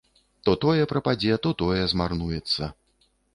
То 0.47 0.53
тое 0.63 0.87
прападзе, 0.93 1.35
то 1.43 1.51
тое 1.61 1.83
змарнуецца. 1.93 2.73